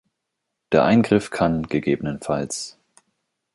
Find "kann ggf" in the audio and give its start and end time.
1.29-2.73